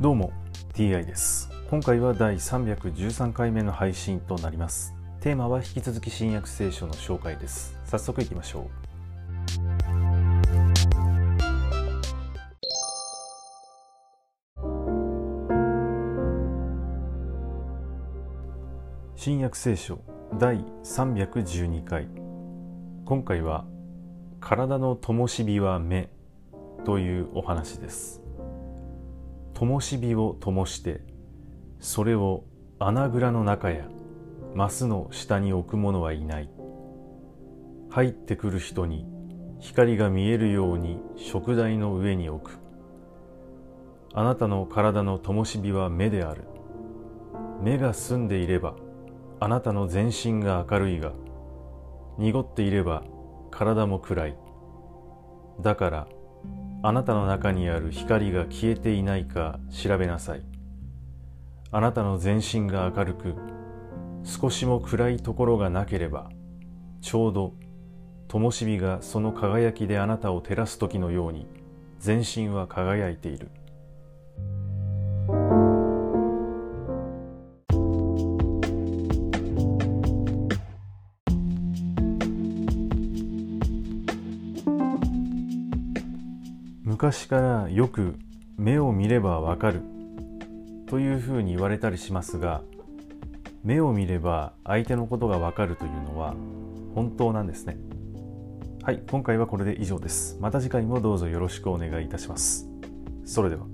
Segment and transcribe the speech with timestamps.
[0.00, 0.32] どうも
[0.72, 1.48] TI です。
[1.70, 4.92] 今回は第313回目の配信となります。
[5.20, 7.78] テーマは引き続き新約聖書の紹介です。
[7.84, 8.70] 早速いきましょう。
[19.14, 20.00] 新約聖書
[20.40, 22.08] 第312回。
[23.04, 23.64] 今回は
[24.40, 26.10] 体の灯火は目
[26.84, 28.23] というお話です。
[29.54, 31.00] 灯火を灯して
[31.78, 32.44] それを
[32.78, 33.86] 穴蔵の中や
[34.54, 36.50] マスの下に置く者はいない。
[37.90, 39.06] 入ってくる人に
[39.60, 42.58] 光が見えるように食台の上に置く。
[44.12, 46.44] あなたの体の灯火は目である。
[47.62, 48.74] 目が澄んでいれば
[49.40, 51.12] あなたの全身が明るいが
[52.18, 53.04] 濁っていれば
[53.50, 54.36] 体も暗い。
[55.60, 56.08] だから
[56.86, 60.42] あなたの中にある光が消えていないか調べなさい。
[61.70, 63.34] あなたの全身が明るく
[64.22, 66.28] 少しも暗いところがなければ
[67.00, 67.54] ちょうど
[68.28, 71.46] 灯火がその輝きであなたを照らす時のように
[72.00, 73.50] 全身は輝いている。
[86.94, 88.14] 昔からよく
[88.56, 89.82] 目を見ればわかる。
[90.86, 92.62] というふうに言われたりしますが
[93.64, 96.36] 目を見れば相手のことがわかるというのは
[96.94, 97.76] 本当なんですね。
[98.84, 100.38] はい今回はこれで以上です。
[100.40, 102.68] また次回もどうぞよろしくお願いいたします。
[103.24, 103.66] それでは。